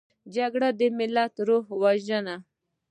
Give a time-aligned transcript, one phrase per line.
[0.35, 2.35] جګړه د ملت روح وژني